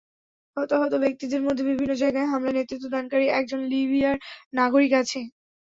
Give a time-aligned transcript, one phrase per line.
[0.57, 4.17] হতাহত ব্যক্তিদের মধ্যে বিভিন্ন জায়গায় হামলায় নেতৃত্বদানকারী একজন লিবিয়ার
[4.53, 5.19] নাগরিক আছে।